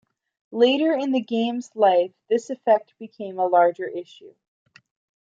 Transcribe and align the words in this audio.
Later 0.51 0.93
in 0.95 1.11
the 1.11 1.21
game's 1.21 1.69
life, 1.75 2.11
this 2.27 2.49
effect 2.49 2.95
became 2.97 3.37
a 3.37 3.45
larger 3.45 3.87
issue. 3.87 4.33